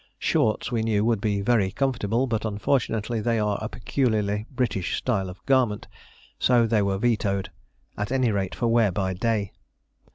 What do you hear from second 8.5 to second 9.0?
for wear